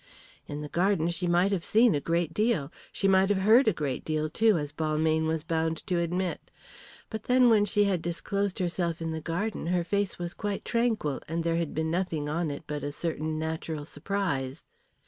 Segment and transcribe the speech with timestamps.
[0.47, 2.71] In the garden she might have seen a great deal.
[2.91, 6.49] She might have heard a great deal, too, as Balmayne was bound to admit.
[7.11, 11.21] But then when she had disclosed herself in the garden her face was quite tranquil,
[11.27, 14.65] there had been nothing on it but a certain natural surprise.